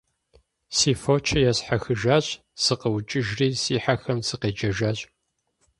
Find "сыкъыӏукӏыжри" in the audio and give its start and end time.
2.63-3.47